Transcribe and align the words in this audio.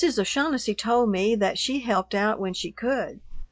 O'Shaughnessy 0.17 0.73
told 0.73 1.09
me 1.11 1.35
that 1.35 1.59
she 1.59 1.81
helped 1.81 2.15
out 2.15 2.39
when 2.39 2.55
she 2.55 2.71
could. 2.71 3.19